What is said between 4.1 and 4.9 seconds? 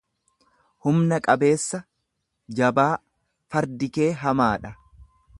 hamaadha.